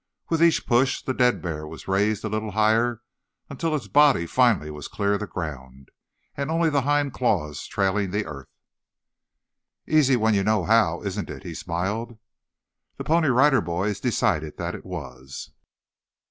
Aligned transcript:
With 0.29 0.41
each 0.41 0.65
push 0.65 1.03
the 1.03 1.13
dead 1.13 1.43
bear 1.43 1.67
was 1.67 1.87
raised 1.87 2.25
a 2.25 2.27
little 2.27 2.53
higher 2.53 3.03
until 3.51 3.75
its 3.75 3.87
body 3.87 4.25
finally 4.25 4.71
was 4.71 4.87
clear 4.87 5.13
of 5.13 5.19
the 5.19 5.27
ground, 5.27 5.91
and 6.35 6.49
only 6.49 6.71
the 6.71 6.81
hind 6.81 7.13
claws 7.13 7.67
trailing 7.67 8.09
the 8.09 8.25
earth. 8.25 8.49
"Easy 9.87 10.15
when 10.15 10.33
you 10.33 10.43
know 10.43 10.63
how, 10.65 11.03
isn't 11.03 11.29
it?" 11.29 11.43
he 11.43 11.53
smiled. 11.53 12.17
The 12.97 13.03
Pony 13.03 13.27
Rider 13.27 13.61
Boys 13.61 13.99
decided 13.99 14.57
that 14.57 14.73
it 14.73 14.85
was. 14.87 15.51